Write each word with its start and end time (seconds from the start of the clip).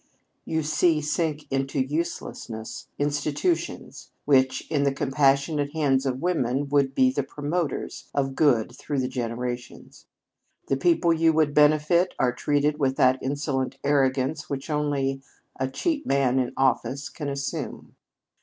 You 0.45 0.63
see 0.63 0.99
sink 0.99 1.45
into 1.51 1.79
uselessness, 1.79 2.87
institutions, 2.97 4.09
which, 4.25 4.65
in 4.71 4.81
the 4.81 4.91
compassionate 4.91 5.73
hands 5.73 6.07
of 6.07 6.23
women, 6.23 6.69
would 6.69 6.95
be 6.95 7.11
the 7.11 7.21
promoters 7.21 8.09
of 8.11 8.33
good 8.33 8.75
through 8.75 8.97
the 8.97 9.07
generations. 9.07 10.07
The 10.69 10.75
people 10.77 11.13
you 11.13 11.33
would 11.33 11.53
benefit 11.53 12.15
are 12.17 12.33
treated 12.33 12.79
with 12.79 12.95
that 12.95 13.21
insolent 13.21 13.77
arrogance 13.83 14.49
which 14.49 14.71
only 14.71 15.21
a 15.59 15.69
cheap 15.69 16.03
man 16.03 16.39
in 16.39 16.51
office 16.57 17.07
can 17.07 17.29
assume. 17.29 17.95